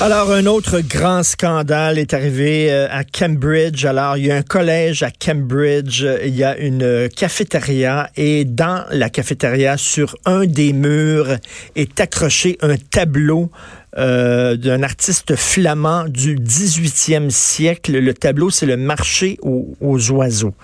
[0.00, 3.84] Alors, un autre grand scandale est arrivé euh, à Cambridge.
[3.84, 8.84] Alors, il y a un collège à Cambridge, il y a une cafétéria et dans
[8.92, 11.38] la cafétéria, sur un des murs,
[11.74, 13.50] est accroché un tableau
[13.98, 17.98] euh, d'un artiste flamand du 18e siècle.
[17.98, 20.54] Le tableau, c'est le marché aux, oiseaux.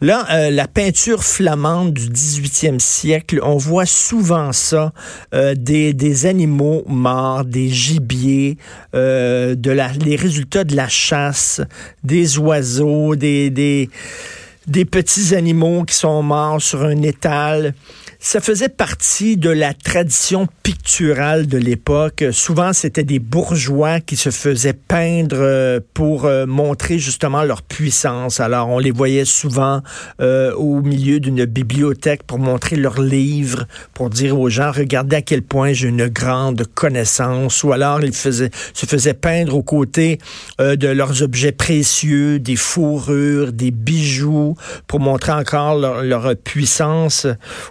[0.00, 4.92] Là, euh, la peinture flamande du 18e siècle, on voit souvent ça,
[5.34, 8.56] euh, des, animaux morts, des gibiers,
[8.94, 11.60] les résultats de la chasse,
[12.02, 17.74] des oiseaux, des, des petits animaux qui sont morts sur un étal
[18.22, 22.22] ça faisait partie de la tradition picturale de l'époque.
[22.32, 28.38] Souvent, c'était des bourgeois qui se faisaient peindre euh, pour euh, montrer justement leur puissance.
[28.38, 29.80] Alors, on les voyait souvent
[30.20, 35.22] euh, au milieu d'une bibliothèque pour montrer leurs livres, pour dire aux gens, regardez à
[35.22, 37.64] quel point j'ai une grande connaissance.
[37.64, 40.18] Ou alors, ils se faisaient peindre aux côtés
[40.58, 47.26] de leurs objets précieux, des fourrures, des bijoux, pour montrer encore leur puissance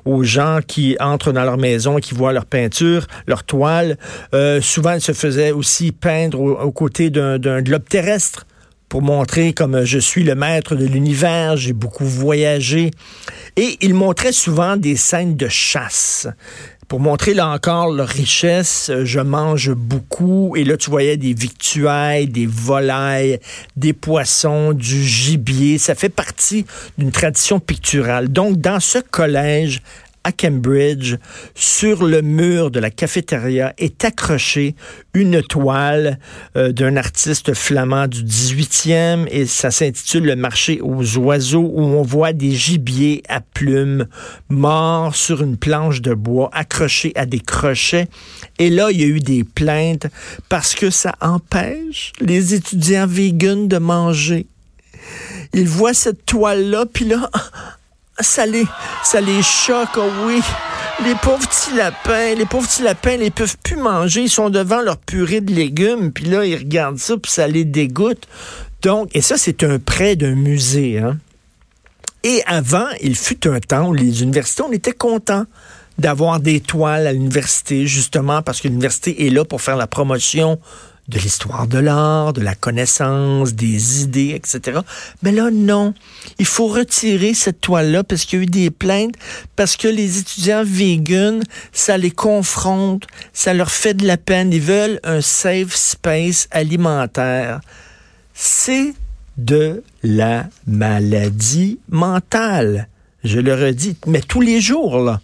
[0.06, 3.98] aux gens qui entrent dans leur maison qui voient leur peinture, leur toile.
[4.34, 8.46] Euh, souvent, ils se faisaient aussi peindre aux, côtés d'un globe terrestre
[8.88, 12.92] pour montrer comme je suis le maître de l'univers, j'ai beaucoup voyagé.
[13.56, 16.28] Et ils montraient souvent des scènes de chasse
[16.90, 20.56] pour montrer là encore leur richesse, je mange beaucoup.
[20.56, 23.40] Et là, tu voyais des victuailles, des volailles,
[23.78, 25.78] des poissons, du gibier.
[25.78, 26.66] Ça fait partie
[26.98, 28.30] d'une tradition picturale.
[28.30, 29.84] Donc, dans ce collège
[30.24, 31.16] à Cambridge,
[31.56, 34.76] sur le mur de la cafétéria, est accrochée
[35.14, 36.20] une toile
[36.56, 42.04] euh, d'un artiste flamand du 18e et ça s'intitule Le marché aux oiseaux où on
[42.04, 44.08] voit des gibiers à plumes
[44.50, 48.08] morts sur une planche de bois accrochés à des crochets.
[48.58, 50.08] Et là, il y a eu des plaintes
[50.50, 54.48] parce que ça empêche les étudiants véganes de manger.
[55.54, 57.30] Ils voient cette toile-là, puis là,
[58.22, 58.66] ça les,
[59.42, 60.42] choque, oh oui.
[61.06, 64.24] Les pauvres petits lapins, les pauvres petits lapins, ils peuvent plus manger.
[64.24, 67.66] Ils sont devant leur purée de légumes, puis là, ils regardent ça, puis ça les
[67.66, 68.28] dégoûte.
[68.82, 71.00] Donc, et ça, c'est un prêt d'un musée.
[71.00, 71.18] Hein?
[72.24, 75.46] Et avant, il fut un temps où les universités, on était contents
[75.98, 80.60] d'avoir des toiles à l'université, justement, parce que l'université est là pour faire la promotion
[81.10, 84.80] de l'histoire de l'art, de la connaissance, des idées, etc.
[85.24, 85.94] Mais là, non.
[86.38, 89.16] Il faut retirer cette toile-là parce qu'il y a eu des plaintes,
[89.56, 94.54] parce que les étudiants vegan, ça les confronte, ça leur fait de la peine.
[94.54, 97.60] Ils veulent un safe space alimentaire.
[98.34, 98.94] C'est
[99.38, 102.88] de la maladie mentale.
[103.24, 105.22] Je le redis, mais tous les jours, là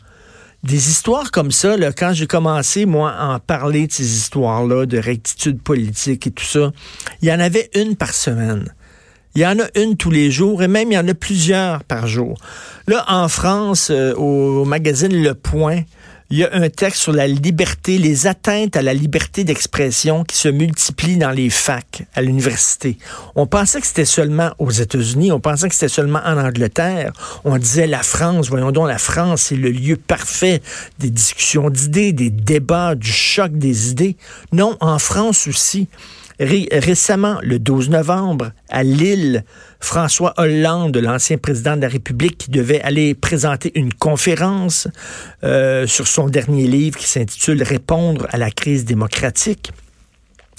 [0.66, 4.86] des histoires comme ça, là, quand j'ai commencé, moi, à en parler de ces histoires-là,
[4.86, 6.72] de rectitude politique et tout ça,
[7.22, 8.74] il y en avait une par semaine.
[9.36, 11.84] Il y en a une tous les jours et même il y en a plusieurs
[11.84, 12.40] par jour.
[12.88, 15.81] Là, en France, euh, au magazine Le Point,
[16.31, 20.36] il y a un texte sur la liberté, les atteintes à la liberté d'expression qui
[20.38, 22.97] se multiplient dans les facs à l'université.
[23.36, 27.14] On pensait que c'était seulement aux États-Unis, on pensait que c'était seulement en Angleterre.
[27.44, 30.62] On disait la France, voyons donc, la France, c'est le lieu parfait
[30.97, 34.18] des discussions d'idées, des débats, du choc des idées.
[34.52, 35.88] Non, en France aussi
[36.40, 39.44] récemment, le 12 novembre, à Lille,
[39.79, 44.88] François Hollande, l'ancien président de la République, qui devait aller présenter une conférence
[45.44, 49.72] euh, sur son dernier livre qui s'intitule Répondre à la crise démocratique.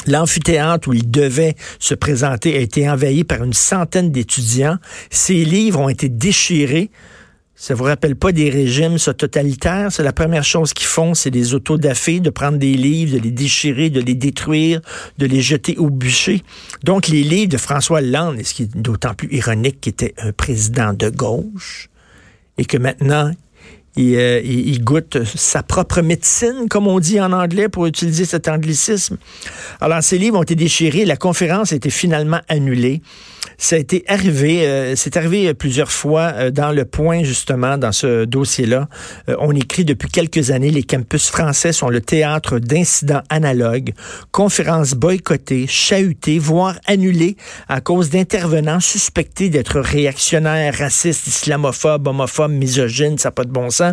[0.06, 4.78] L'amphithéâtre où il devait se présenter a été envahi par une centaine d'étudiants.
[5.10, 6.90] Ses livres ont été déchirés.
[7.58, 9.90] Ça vous rappelle pas des régimes totalitaires?
[9.90, 13.30] C'est la première chose qu'ils font, c'est des autodafés, de prendre des livres, de les
[13.30, 14.82] déchirer, de les détruire,
[15.16, 16.42] de les jeter au bûcher.
[16.84, 20.32] Donc, les livres de François Hollande, ce qui est d'autant plus ironique qu'il était un
[20.32, 21.88] président de gauche,
[22.58, 23.32] et que maintenant,
[23.98, 29.16] euh, il, goûte sa propre médecine, comme on dit en anglais, pour utiliser cet anglicisme.
[29.80, 33.00] Alors, ces livres ont été déchirés, la conférence a été finalement annulée.
[33.58, 37.92] Ça a été arrivé, euh, c'est arrivé plusieurs fois euh, dans le point, justement, dans
[37.92, 38.88] ce dossier-là.
[39.28, 43.94] Euh, on écrit depuis quelques années, les campus français sont le théâtre d'incidents analogues,
[44.30, 47.36] conférences boycottées, chahutées, voire annulées
[47.68, 53.70] à cause d'intervenants suspectés d'être réactionnaires, racistes, islamophobes, homophobes, misogynes, ça n'a pas de bon
[53.70, 53.85] sens.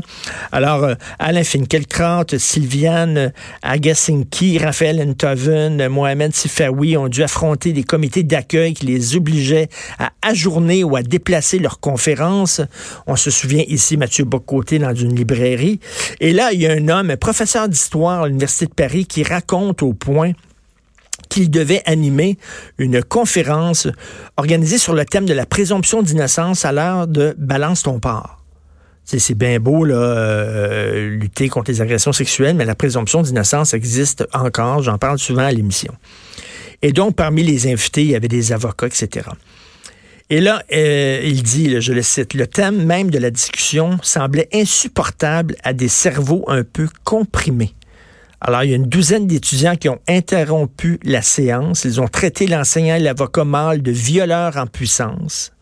[0.51, 0.87] Alors,
[1.19, 8.85] Alain Finkielkraut, Sylviane Agassinki, Raphaël Enthoven, Mohamed Sifawi ont dû affronter des comités d'accueil qui
[8.85, 9.69] les obligeaient
[9.99, 12.61] à ajourner ou à déplacer leurs conférences.
[13.07, 15.79] On se souvient ici Mathieu Bocoté dans une librairie.
[16.19, 19.83] Et là, il y a un homme, professeur d'histoire à l'Université de Paris, qui raconte
[19.83, 20.33] au point
[21.29, 22.37] qu'il devait animer
[22.77, 23.87] une conférence
[24.37, 28.42] organisée sur le thème de la présomption d'innocence à l'heure de Balance ton port.
[29.05, 34.25] C'est bien beau là, euh, lutter contre les agressions sexuelles, mais la présomption d'innocence existe
[34.33, 34.81] encore.
[34.81, 35.93] J'en parle souvent à l'émission.
[36.81, 39.27] Et donc, parmi les invités, il y avait des avocats, etc.
[40.29, 44.49] Et là, euh, il dit, je le cite, le thème même de la discussion semblait
[44.53, 47.73] insupportable à des cerveaux un peu comprimés.
[48.41, 51.85] Alors, il y a une douzaine d'étudiants qui ont interrompu la séance.
[51.85, 55.52] Ils ont traité l'enseignant et l'avocat mâle de violeurs en puissance.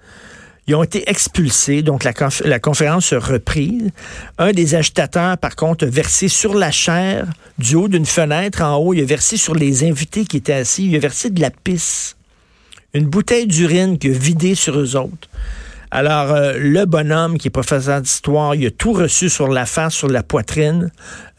[0.68, 2.14] Ils ont été expulsés, donc la,
[2.46, 3.90] la conférence se reprise.
[4.38, 7.28] Un des agitateurs, par contre, a versé sur la chair,
[7.58, 10.88] du haut d'une fenêtre en haut, il a versé sur les invités qui étaient assis,
[10.88, 12.16] il a versé de la pisse.
[12.94, 15.30] Une bouteille d'urine qu'il a vidée sur eux autres.
[15.90, 19.94] Alors, euh, le bonhomme qui est professeur d'histoire, il a tout reçu sur la face,
[19.94, 20.92] sur la poitrine,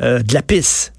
[0.03, 0.93] euh, de la pisse.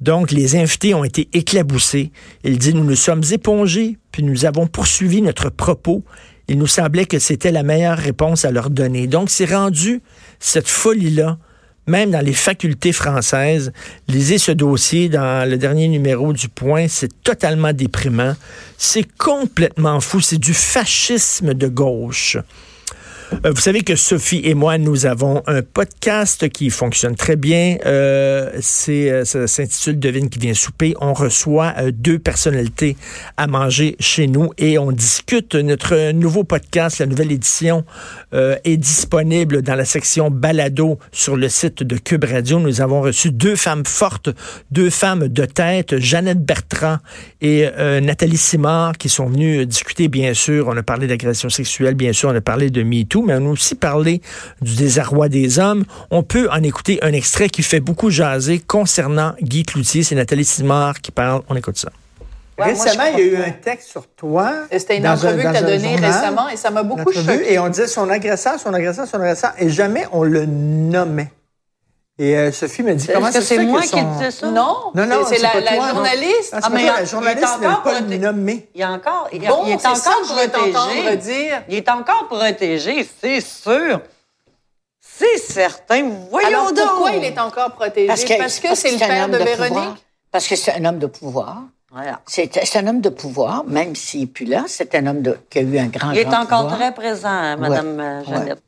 [0.00, 2.12] Donc, les invités ont été éclaboussés.
[2.44, 6.02] Il dit, nous nous sommes épongés, puis nous avons poursuivi notre propos
[6.48, 9.06] il nous semblait que c'était la meilleure réponse à leur donner.
[9.06, 10.02] Donc, c'est rendu
[10.40, 11.38] cette folie-là,
[11.86, 13.72] même dans les facultés françaises.
[14.08, 18.34] Lisez ce dossier dans le dernier numéro du Point, c'est totalement déprimant.
[18.78, 22.36] C'est complètement fou, c'est du fascisme de gauche.
[23.32, 27.76] Euh, vous savez que Sophie et moi, nous avons un podcast qui fonctionne très bien.
[27.86, 30.94] Euh, euh, ça s'intitule Devine qui vient souper.
[31.00, 32.96] On reçoit deux personnalités
[33.36, 35.54] à manger chez nous et on discute.
[35.54, 37.84] Notre nouveau podcast, la nouvelle édition,
[38.32, 42.58] est disponible dans la section balado sur le site de Cube Radio.
[42.58, 44.28] Nous avons reçu deux femmes fortes,
[44.72, 46.98] deux femmes de tête, Jeannette Bertrand
[47.40, 47.66] et
[48.02, 50.68] Nathalie Simard, qui sont venues discuter, bien sûr.
[50.68, 52.30] On a parlé d'agression sexuelle, bien sûr.
[52.30, 54.20] On a parlé de MeToo, mais on a aussi parlé
[54.60, 55.84] du désarroi des hommes.
[56.10, 60.02] On peut en écouter un extrait qui fait beaucoup jaser concernant Guy Cloutier.
[60.02, 61.42] C'est Nathalie Simard qui parle.
[61.48, 61.90] On écoute ça.
[62.58, 64.52] récemment, il y a eu un texte sur toi.
[64.70, 67.52] C'était une entrevue que tu as donnée récemment et ça m'a beaucoup choqué.
[67.52, 71.30] Et on disait son agresseur, son agresseur, son agresseur, et jamais on le nommait.
[72.16, 74.46] Et euh, Sophie me dit comment c'est c'est moi qui disais ça?
[74.46, 76.54] Non, non, non c'est la, la, journaliste.
[76.62, 78.68] Ah, mais la journaliste n'est pas nommée.
[78.72, 81.16] Il est encore, il, bon, il est, encore protégé.
[81.16, 81.62] Dire.
[81.68, 84.00] Il est encore protégé, c'est sûr.
[85.00, 86.08] C'est certain.
[86.30, 86.86] Voyons Alors, donc.
[86.86, 88.06] Pourquoi il est encore protégé?
[88.06, 90.06] Parce que c'est que le père de, de Véronique?
[90.30, 91.62] Parce que c'est un homme de pouvoir.
[92.26, 94.64] C'est un homme de pouvoir, même s'il n'est plus là.
[94.66, 97.56] C'est un homme de, qui a eu un grand, Il est encore très présent, hein,
[97.56, 98.62] Madame euh, Jeannette.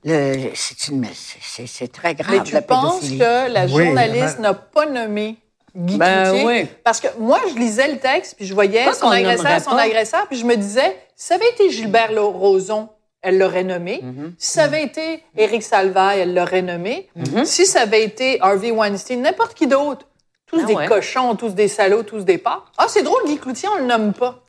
[0.54, 2.34] C'est très grave.
[2.36, 5.38] Mais tu penses que la journaliste n'a pas nommé
[5.76, 6.66] Guy ben, oui.
[6.84, 10.38] Parce que moi, je lisais le texte, puis je voyais son agresseur, son agresseur, puis
[10.38, 12.88] je me disais, si ça avait été Gilbert Rozon,
[13.20, 14.00] elle l'aurait nommé.
[14.02, 14.32] Mm-hmm.
[14.38, 17.10] Si ça avait été Éric Salvaille, elle l'aurait nommé.
[17.18, 17.44] Mm-hmm.
[17.44, 20.06] Si ça avait été Harvey Weinstein, n'importe qui d'autre,
[20.46, 22.64] tous ah des cochons, tous des salauds, tous des pas.
[22.78, 24.42] Ah, c'est drôle, Guy Cloutier, on le nomme pas.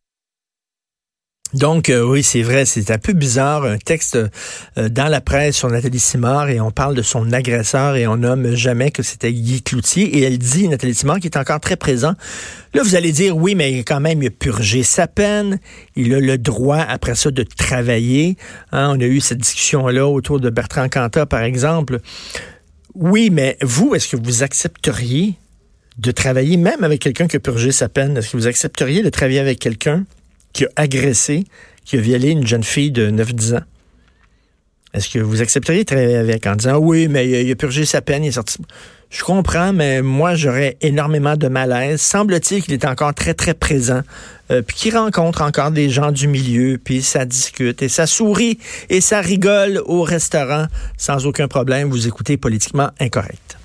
[1.54, 5.56] Donc euh, oui, c'est vrai, c'est un peu bizarre, un texte euh, dans la presse
[5.56, 9.32] sur Nathalie Simard et on parle de son agresseur et on nomme jamais que c'était
[9.32, 12.14] Guy Cloutier et elle dit, Nathalie Simard, qui est encore très présent.
[12.74, 15.60] Là, vous allez dire, oui, mais quand même, il a purgé sa peine,
[15.96, 18.36] il a le droit après ça de travailler.
[18.74, 22.02] Hein, on a eu cette discussion-là autour de Bertrand Cantat, par exemple.
[22.94, 25.36] Oui, mais vous, est-ce que vous accepteriez
[25.98, 28.18] de travailler même avec quelqu'un qui a purgé sa peine?
[28.18, 30.06] Est-ce que vous accepteriez de travailler avec quelqu'un
[30.54, 31.46] qui a agressé,
[31.86, 33.64] qui a violé une jeune fille de 9-10 ans?
[34.94, 38.02] Est-ce que vous accepteriez de travailler avec en disant oui, mais il a, purgé sa
[38.02, 38.58] peine, il est sorti?
[39.10, 42.02] Je comprends, mais moi, j'aurais énormément de malaise.
[42.02, 44.02] Semble-t-il qu'il est encore très, très présent,
[44.52, 48.60] euh, puis qu'il rencontre encore des gens du milieu, puis ça discute, et ça sourit,
[48.90, 50.66] et ça rigole au restaurant
[50.98, 51.90] sans aucun problème.
[51.90, 53.57] Vous écoutez politiquement incorrect.